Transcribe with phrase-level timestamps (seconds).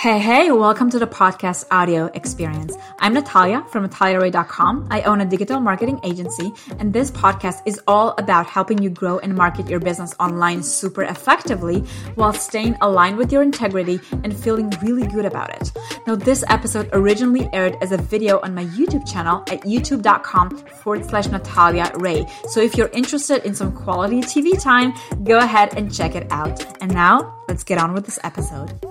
[0.00, 2.74] Hey, hey, welcome to the podcast audio experience.
[3.00, 4.88] I'm Natalia from nataliaray.com.
[4.90, 9.18] I own a digital marketing agency, and this podcast is all about helping you grow
[9.18, 11.80] and market your business online super effectively
[12.14, 15.70] while staying aligned with your integrity and feeling really good about it.
[16.06, 21.04] Now, this episode originally aired as a video on my YouTube channel at youtube.com forward
[21.04, 22.24] slash Natalia Ray.
[22.48, 24.94] So if you're interested in some quality TV time,
[25.24, 26.64] go ahead and check it out.
[26.80, 28.89] And now, let's get on with this episode.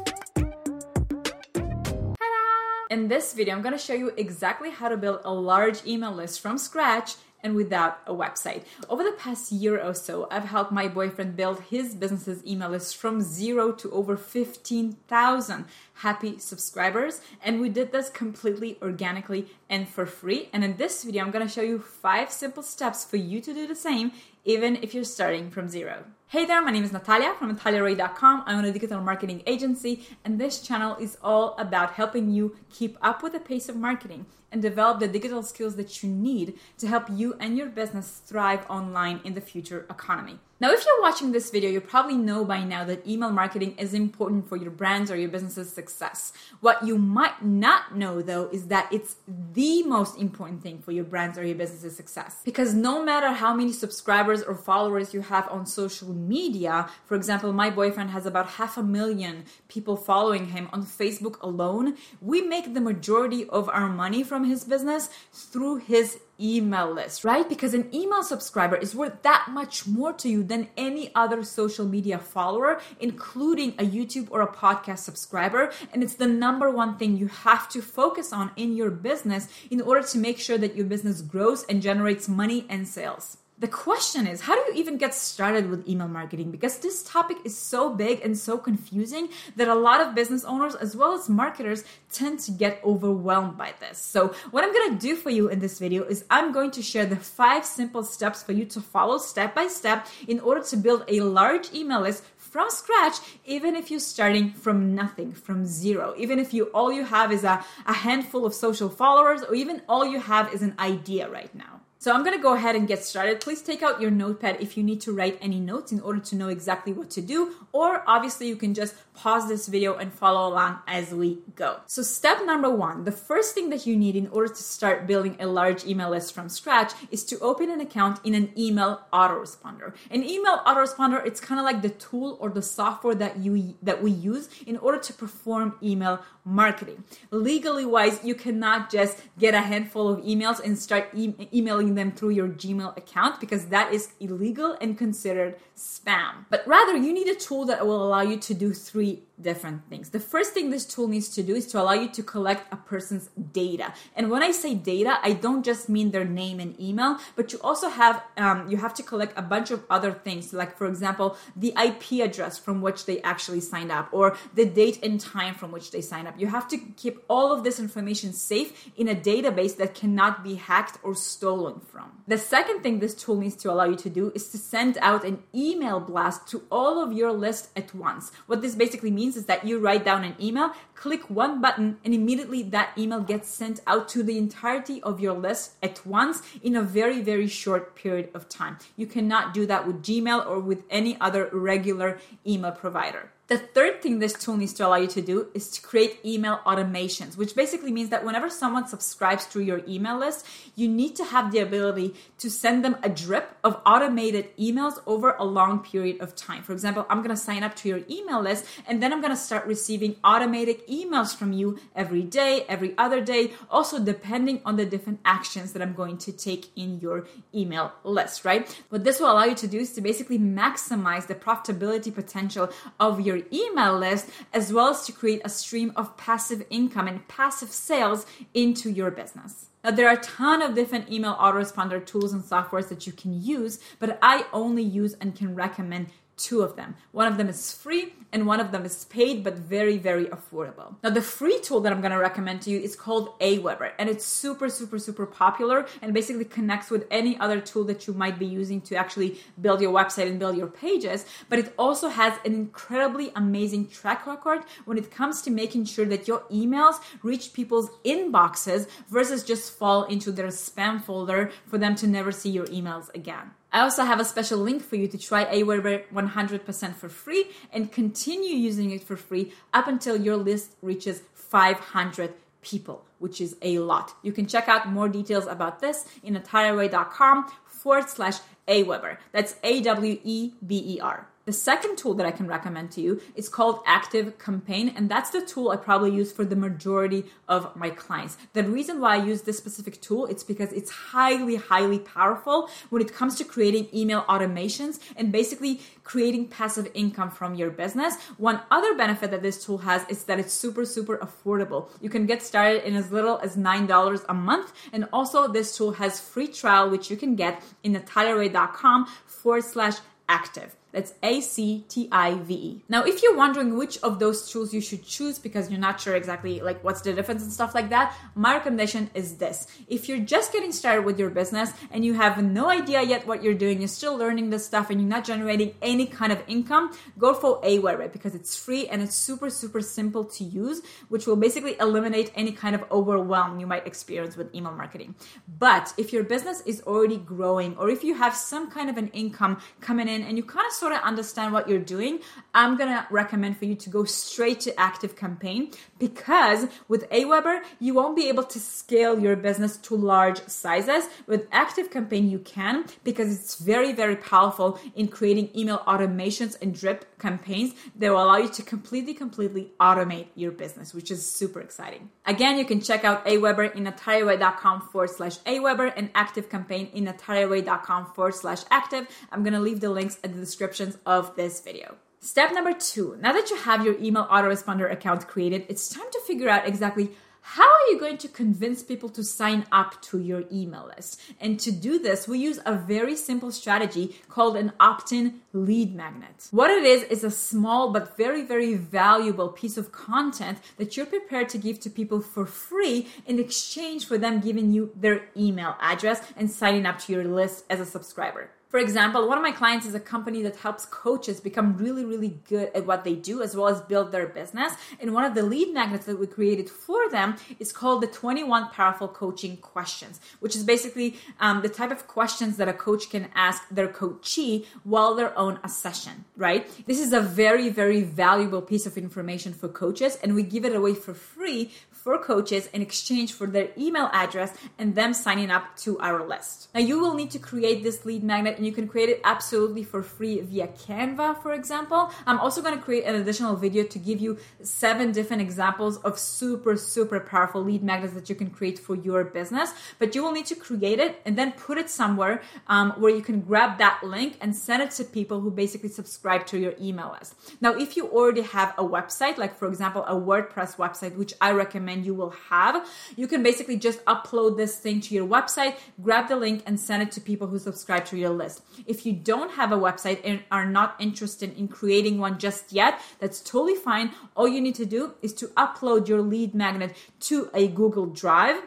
[2.90, 6.12] In this video, I'm going to show you exactly how to build a large email
[6.12, 8.64] list from scratch and without a website.
[8.90, 12.98] Over the past year or so, I've helped my boyfriend build his business's email list
[12.98, 15.66] from zero to over 15,000
[16.00, 17.22] happy subscribers.
[17.44, 20.50] And we did this completely organically and for free.
[20.54, 23.68] And in this video, I'm to show you five simple steps for you to do
[23.68, 24.12] the same,
[24.46, 26.06] even if you're starting from zero.
[26.28, 28.44] Hey there, my name is Natalia from nataliaray.com.
[28.46, 32.98] I own a digital marketing agency, and this channel is all about helping you keep
[33.02, 36.88] up with the pace of marketing and develop the digital skills that you need to
[36.88, 40.40] help you and your business thrive online in the future economy.
[40.62, 43.94] Now, if you're watching this video, you probably know by now that email marketing is
[43.94, 46.34] important for your brand's or your business's success.
[46.60, 49.16] What you might not know though is that it's
[49.54, 52.42] the most important thing for your brand's or your business's success.
[52.44, 57.54] Because no matter how many subscribers or followers you have on social media, for example,
[57.54, 62.74] my boyfriend has about half a million people following him on Facebook alone, we make
[62.74, 67.48] the majority of our money from his business through his email list, right?
[67.48, 71.86] Because an email subscriber is worth that much more to you than any other social
[71.86, 75.72] media follower, including a YouTube or a podcast subscriber.
[75.94, 79.82] And it's the number one thing you have to focus on in your business in
[79.82, 84.26] order to make sure that your business grows and generates money and sales the question
[84.26, 86.50] is how do you even get started with email marketing?
[86.50, 90.76] Because this topic is so big and so confusing that a lot of business owners
[90.76, 93.98] as well as marketers tend to get overwhelmed by this.
[93.98, 96.82] So what i'm going to do for you in this video is i'm going to
[96.82, 100.78] share the five simple steps for you to follow step by step in order to
[100.78, 106.14] build a large email list from scratch even if you're starting from nothing from zero.
[106.18, 109.82] Even if you all you have is a, a handful of social followers or even
[109.88, 112.88] all you have is an idea right now so I'm going to go ahead and
[112.88, 113.42] get started.
[113.42, 116.36] Please take out your notepad if you need to write any notes in order to
[116.38, 120.48] know exactly what to do, or obviously you can just pause this video and follow
[120.48, 121.82] along as we go.
[121.88, 125.36] So step number one, the first thing that you need in order to start building
[125.42, 129.94] a large email list from scratch is to open an account in an email autoresponder.
[130.10, 134.02] An email autoresponder, it's kind of like the tool or the software that you that
[134.02, 137.04] we use in order to perform email marketing.
[137.32, 142.12] Legally wise, you cannot just get a handful of emails and start e- emailing them
[142.12, 146.46] through your Gmail account because that is illegal and considered spam.
[146.50, 150.10] But rather, you need a tool that will allow you to do three different things.
[150.10, 152.78] The first thing this tool needs to do is to allow you to collect a
[152.78, 153.94] person's data.
[154.16, 157.60] And when I say data, I don't just mean their name and email, but you
[157.64, 161.38] also have um, you have to collect a bunch of other things, like for example,
[161.56, 165.72] the IP address from which they actually signed up, or the date and time from
[165.72, 166.40] which they signed up.
[166.40, 170.56] You have to keep all of this information safe in a database that cannot be
[170.56, 172.12] hacked or stolen from.
[172.28, 175.24] The second thing this tool needs to allow you to do is to send out
[175.24, 178.32] an email blast to all of your list at once.
[178.48, 182.14] What this basically means is that you write down an email, click one button, and
[182.14, 186.76] immediately that email gets sent out to the entirety of your list at once in
[186.76, 188.78] a very, very short period of time.
[188.96, 193.32] You cannot do that with Gmail or with any other regular email provider.
[193.50, 196.60] The third thing this tool needs to allow you to do is to create email
[196.68, 200.46] automations, which basically means that whenever someone subscribes to your email list,
[200.76, 205.32] you need to have the ability to send them a drip of automated emails over
[205.40, 206.62] a long period of time.
[206.62, 209.34] For example, I'm going to sign up to your email list and then I'm going
[209.34, 214.76] to start receiving automated emails from you every day, every other day, also depending on
[214.76, 218.70] the different actions that I'm going to take in your email list, right?
[218.90, 223.20] What this will allow you to do is to basically maximize the profitability potential of
[223.22, 227.72] your email list, as well as to create a stream of passive income and passive
[227.72, 229.68] sales into your business.
[229.84, 233.42] Now, there are a ton of different email autoresponder tools and softwares that you can
[233.42, 236.08] use, but I only use and can recommend
[236.40, 236.96] two of them.
[237.12, 240.96] One of them is free and one of them is paid but very very affordable.
[241.04, 244.10] Now the free tool that I'm going to recommend to you is called Aweber and
[244.10, 248.40] it's super super super popular and basically connects with any other tool that you might
[248.40, 252.34] be using to actually build your website and build your pages, but it also has
[252.46, 257.54] an incredibly amazing track record when it comes to making sure that your emails reach
[257.54, 262.66] people's inboxes versus just fall into their spam folder for them to never see your
[262.68, 263.52] emails again.
[263.72, 267.92] I also have a special link for you to try Aweber 100% for free and
[267.92, 273.80] continue using it for free up until your list reaches 500 people, which is a
[273.80, 274.16] lot.
[274.24, 279.18] You can check out more details about this in nataliaray.com forward slash Aweber.
[279.32, 281.28] That's A W E B E R.
[281.50, 285.32] The second tool that I can recommend to you is called Active Campaign, and that's
[285.32, 288.38] the tool I probably use for the majority of my clients.
[288.54, 293.02] The reason why I use this specific tool it's because it's highly, highly powerful when
[293.02, 298.22] it comes to creating email automations and basically creating passive income from your business.
[298.38, 301.90] One other benefit that this tool has is that it's super, super affordable.
[302.00, 305.94] You can get started in as little as $9 a month, and also this tool
[305.94, 309.96] has free trial, which you can get in nataliaray.com forward slash
[310.28, 310.76] active.
[310.92, 312.84] That's A C T I V E.
[312.90, 316.16] Now, if you're wondering which of those tools you should choose because you're not sure
[316.16, 319.68] exactly like what's the difference and stuff like that, my recommendation is this.
[319.88, 323.44] If you're just getting started with your business and you have no idea yet what
[323.44, 326.92] you're doing, you're still learning this stuff and you're not generating any kind of income,
[327.18, 331.36] go for Aweber because it's free and it's super, super simple to use, which will
[331.36, 335.16] basically eliminate any kind of overwhelm you might experience with email marketing.
[335.60, 339.10] But if your business is already growing or if you have some kind of an
[339.10, 342.20] income coming in and you kind of sort of understand what you're doing,
[342.54, 347.94] I'm gonna recommend for you to go straight to Active Campaign because with Aweber, you
[347.94, 351.08] won't be able to scale your business to large sizes.
[351.28, 356.74] With Active Campaign, you can because it's very, very powerful in creating email automations and
[356.74, 361.60] drip campaigns that will allow you to completely, completely automate your business, which is super
[361.60, 362.10] exciting.
[362.26, 367.06] Again, you can check out Aweber in nataliaray.com forward slash Aweber and Active Campaign in
[367.06, 369.08] nataliaray.com forward slash active.
[369.32, 371.98] I'm gonna leave the links in the descriptions of this video.
[372.22, 376.20] Step number two now that you have your email autoresponder account created, it's time to
[376.28, 377.12] figure out exactly
[377.42, 381.22] how are you going to convince people to sign up to your email list?
[381.40, 385.96] And to do this, we use a very simple strategy called an opt in lead
[385.96, 386.50] magnet.
[386.52, 391.06] What it is, is a small but very, very valuable piece of content that you're
[391.06, 395.78] prepared to give to people for free in exchange for them giving you their email
[395.80, 398.52] address and signing up to your list as a subscriber.
[398.70, 402.40] For example, one of my clients is a company that helps coaches become really, really
[402.48, 404.74] good at what they do as well as build their business.
[405.00, 408.70] And one of the lead magnets that we created for them is called the 21
[408.70, 413.30] Powerful Coaching Questions, which is basically um, the type of questions that a coach can
[413.34, 416.70] ask their coachee while they're on a session, right?
[416.86, 420.76] This is a very, very valuable piece of information for coaches, and we give it
[420.76, 421.72] away for free
[422.04, 426.70] for coaches in exchange for their email address and them signing up to our list.
[426.74, 429.84] Now, you will need to create this lead magnet and you can create it absolutely
[429.84, 432.12] for free via Canva, for example.
[432.26, 436.18] I'm also going to create an additional video to give you seven different examples of
[436.18, 439.74] super, super powerful lead magnets that you can create for your business.
[439.98, 443.22] But you will need to create it and then put it somewhere um, where you
[443.22, 447.16] can grab that link and send it to people who basically subscribe to your email
[447.20, 447.36] list.
[447.60, 451.52] Now, if you already have a website, like for example, a WordPress website, which I
[451.52, 452.88] recommend recommend you will have.
[453.16, 457.02] You can basically just upload this thing to your website, grab the link, and send
[457.04, 458.62] it to people who subscribe to your list.
[458.86, 463.02] If you don't have a website and are not interested in creating one just yet,
[463.20, 464.12] that's totally fine.
[464.36, 468.62] All you need to do is to upload your lead magnet to a Google Drive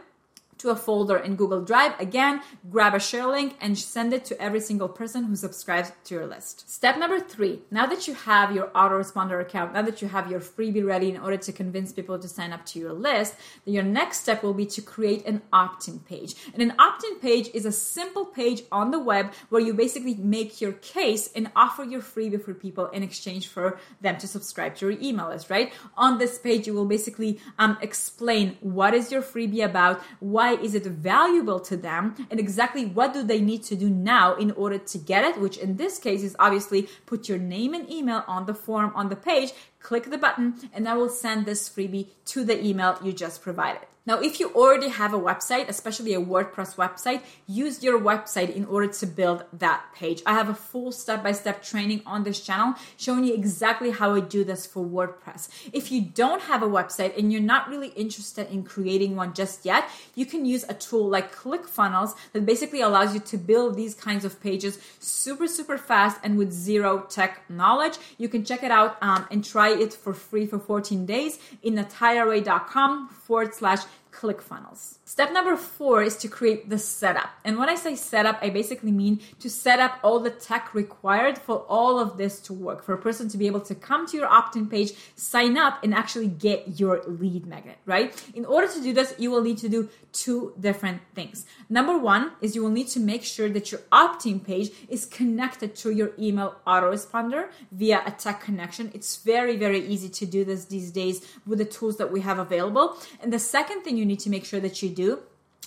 [0.63, 1.93] to a folder in Google Drive.
[1.99, 6.15] Again, grab a share link and send it to every single person who subscribes to
[6.15, 6.71] your list.
[6.71, 10.39] Step number three now that you have your autoresponder account, now that you have your
[10.39, 14.21] freebie ready in order to convince people to sign up to your list, your next
[14.21, 16.37] step will be to create an opt in page.
[16.55, 20.15] And an opt in page is a simple page on the web where you basically
[20.15, 24.77] make your case and offer your freebie for people in exchange for them to subscribe
[24.77, 25.73] to your email list, right?
[25.97, 30.63] On this page, you will basically um, explain what is your freebie about, why why
[30.63, 34.51] is it valuable to them and exactly what do they need to do now in
[34.53, 38.23] order to get it which in this case is obviously put your name and email
[38.27, 39.53] on the form on the page
[39.83, 43.87] click the button and that will send this freebie to the email you just provided
[44.05, 48.65] now, if you already have a website, especially a WordPress website, use your website in
[48.65, 50.23] order to build that page.
[50.27, 54.17] I have a full step by step training on this channel showing you exactly how
[54.17, 55.49] I do this for WordPress.
[55.73, 59.65] If you don't have a website and you're not really interested in creating one just
[59.65, 63.95] yet, you can use a tool like ClickFunnels that basically allows you to build these
[63.95, 67.99] kinds of pages super, super fast and with zero tech knowledge.
[68.19, 71.75] You can check it out um, and try it for free for 14 days in
[71.75, 73.81] nataliaray.com forward slash
[74.13, 74.99] ClickFunnels.
[75.13, 77.29] Step number four is to create the setup.
[77.45, 81.37] And when I say setup, I basically mean to set up all the tech required
[81.37, 84.17] for all of this to work, for a person to be able to come to
[84.17, 88.09] your opt in page, sign up, and actually get your lead magnet, right?
[88.35, 91.45] In order to do this, you will need to do two different things.
[91.69, 95.05] Number one is you will need to make sure that your opt in page is
[95.05, 98.91] connected to your email autoresponder via a tech connection.
[98.95, 102.39] It's very, very easy to do this these days with the tools that we have
[102.39, 102.97] available.
[103.21, 105.02] And the second thing you need to make sure that you do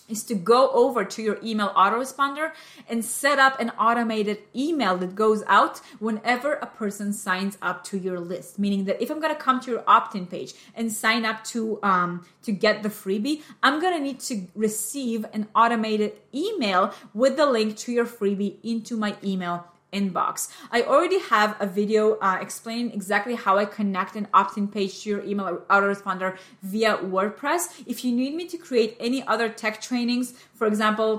[0.07, 2.51] is to go over to your email autoresponder
[2.87, 7.97] and set up an automated email that goes out whenever a person signs up to
[7.97, 8.59] your list.
[8.59, 11.79] Meaning that if I'm going to come to your opt-in page and sign up to
[11.83, 17.37] um, to get the freebie, I'm going to need to receive an automated email with
[17.37, 19.65] the link to your freebie into my email
[19.99, 20.49] inbox.
[20.77, 25.09] I already have a video uh, explaining exactly how I connect an opt-in page to
[25.11, 27.61] your email autoresponder via WordPress.
[27.93, 30.27] If you need me to create any other tech trainings,
[30.59, 31.11] for example,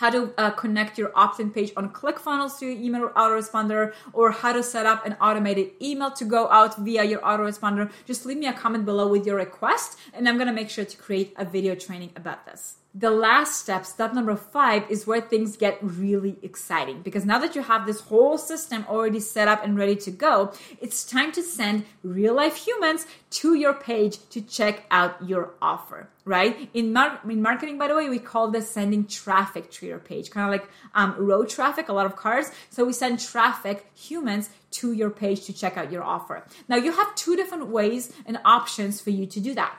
[0.00, 4.52] how to uh, connect your opt-in page on ClickFunnels to your email autoresponder, or how
[4.52, 8.46] to set up an automated email to go out via your autoresponder, just leave me
[8.46, 11.74] a comment below with your request, and I'm gonna make sure to create a video
[11.74, 17.02] training about this the last step, step number five, is where things get really exciting.
[17.02, 20.52] Because now that you have this whole system already set up and ready to go,
[20.80, 26.08] it's time to send real life humans to your page to check out your offer,
[26.24, 26.70] right?
[26.72, 30.30] In, mar- in marketing, by the way, we call this sending traffic to your page,
[30.30, 32.50] kind of like um, road traffic, a lot of cars.
[32.70, 36.44] So we send traffic, humans, to your page to check out your offer.
[36.68, 39.74] Now you have two different ways and options for you to do that.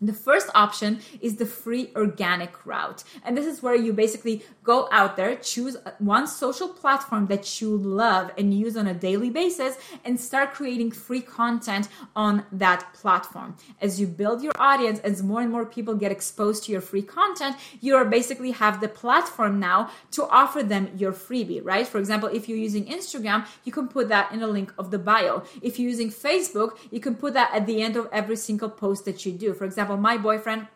[0.00, 3.02] The first option is the free organic route.
[3.24, 7.76] And this is where you basically go out there, choose one social platform that you
[7.76, 13.56] love and use on a daily basis, and start creating free content on that platform.
[13.80, 17.02] As you build your audience, as more and more people get exposed to your free
[17.02, 21.86] content, you basically have the platform now to offer them your freebie, right?
[21.86, 24.98] For example, if you're using Instagram, you can put that in the link of the
[24.98, 25.42] bio.
[25.60, 29.04] If you're using Facebook, you can put that at the end of every single post
[29.06, 29.54] that you do.
[29.54, 30.68] For example, example, my boyfriend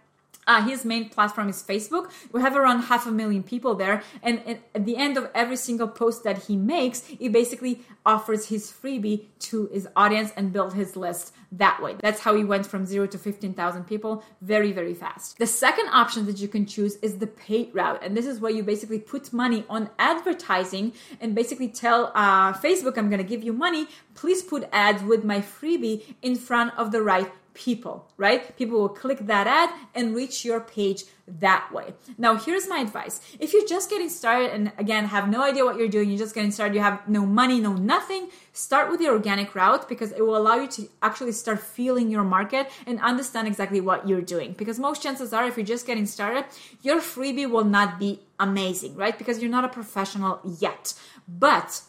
[0.46, 2.10] uh, his main platform is Facebook.
[2.32, 4.02] We have around half a million people there.
[4.22, 8.72] And, at the end of every single post that he makes, he basically offers his
[8.72, 11.94] freebie to his audience and build his list that way.
[12.00, 15.38] That's how he went from zero to 15,000 people very, very fast.
[15.38, 18.02] The second option that you can choose is the paid route.
[18.02, 22.98] And this is where you basically put money on advertising and basically tell uh, Facebook,
[22.98, 23.86] I'm going to give you money.
[24.14, 28.56] Please put ads with my freebie in front of the right people, right?
[28.56, 31.94] People will click that ad and reach your page that way.
[32.18, 33.20] Now, here's my advice.
[33.38, 36.34] If you're just getting started and again have no idea what you're doing, you're just
[36.34, 40.22] getting started, you have no money, no nothing, start with the organic route because it
[40.22, 44.52] will allow you to actually start feeling your market and understand exactly what you're doing.
[44.52, 46.44] Because most chances are, if you're just getting started,
[46.82, 49.16] your freebie will not be amazing, right?
[49.16, 50.94] Because you're not a professional yet.
[51.28, 51.82] But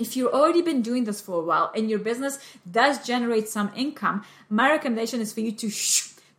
[0.00, 2.38] if you've already been doing this for a while and your business
[2.70, 5.70] does generate some income, my recommendation is for you to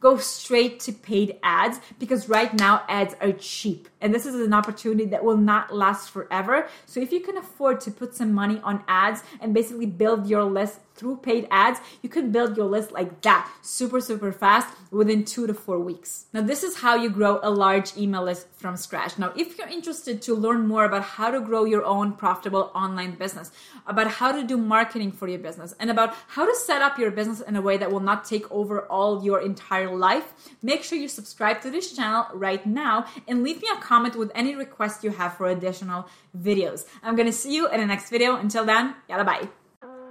[0.01, 4.51] go straight to paid ads because right now ads are cheap and this is an
[4.51, 6.67] opportunity that will not last forever.
[6.87, 10.43] So if you can afford to put some money on ads and basically build your
[10.43, 15.25] list through paid ads, you can build your list like that super, super fast within
[15.25, 16.27] two to four weeks.
[16.31, 19.17] Now, this is how you grow a large email list from scratch.
[19.17, 23.15] Now, if you're interested to learn more about how to grow your own profitable online
[23.15, 23.51] business,
[23.87, 27.09] about how to do marketing for your business, and about how to set up your
[27.09, 30.27] business in a way that will not take over all your entire life,
[30.61, 34.31] make sure you subscribe to this channel right now and leave me a comment with
[34.35, 36.85] any requests you have for additional videos.
[37.01, 38.35] I'm gonna see you in the next video.
[38.35, 39.60] Until then, yalla bye.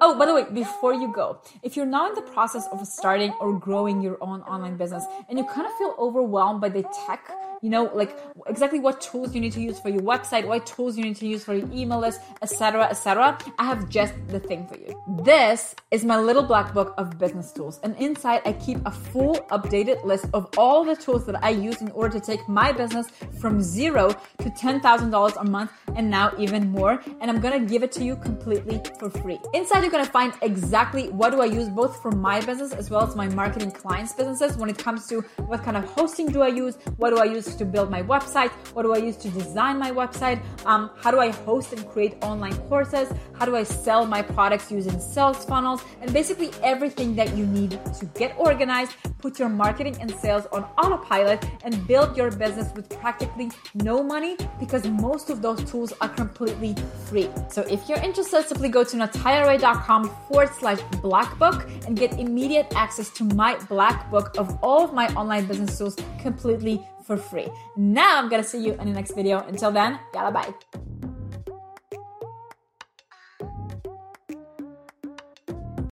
[0.02, 3.32] Oh, by the way, before you go, if you're now in the process of starting
[3.38, 7.30] or growing your own online business and you kind of feel overwhelmed by the tech
[7.62, 10.96] you know, like exactly what tools you need to use for your website, what tools
[10.96, 13.38] you need to use for your email list, etc., etc.
[13.58, 15.00] I have just the thing for you.
[15.24, 19.36] This is my little black book of business tools, and inside I keep a full
[19.50, 23.08] updated list of all the tools that I use in order to take my business
[23.40, 27.02] from zero to $10,000 a month and now even more.
[27.20, 29.38] And I'm gonna give it to you completely for free.
[29.54, 33.02] Inside, you're gonna find exactly what do I use both for my business as well
[33.02, 36.48] as my marketing clients' businesses when it comes to what kind of hosting do I
[36.48, 38.50] use, what do I use use to build my website?
[38.74, 40.40] What do I use to design my website?
[40.64, 43.12] Um, how do I host and create online courses?
[43.38, 45.82] How do I sell my products using sales funnels?
[46.00, 50.62] And basically everything that you need to get organized, put your marketing and sales on
[50.78, 56.08] autopilot, and build your business with practically no money because most of those tools are
[56.08, 56.74] completely
[57.06, 57.28] free.
[57.48, 62.68] So if you're interested, simply go to nataliaray.com forward slash black book and get immediate
[62.74, 67.48] access to my black book of all of my online business tools completely for free.
[67.76, 69.40] Now I'm gonna see you in the next video.
[69.48, 71.09] Until then, yalla bye.